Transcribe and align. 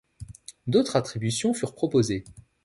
D’autres 0.65 0.95
attributions 0.95 1.53
furent 1.53 1.75
proposées. 1.75 2.23